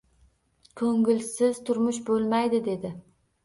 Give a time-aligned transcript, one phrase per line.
[0.81, 2.97] Ko‘ngilsiz turmush bo‘lmaydi dedi.